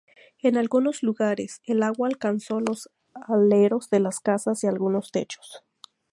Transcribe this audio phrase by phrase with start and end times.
[0.41, 5.61] En algunos lugares, el agua alcanzó los aleros de las casas y algunos techos.